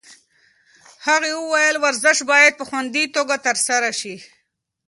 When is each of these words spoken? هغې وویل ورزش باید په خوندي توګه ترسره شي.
هغې 1.07 1.31
وویل 1.35 1.75
ورزش 1.83 2.17
باید 2.31 2.53
په 2.59 2.63
خوندي 2.69 3.05
توګه 3.15 3.35
ترسره 3.45 3.91
شي. 3.99 4.15